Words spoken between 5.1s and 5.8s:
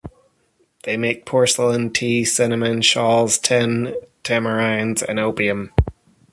opium.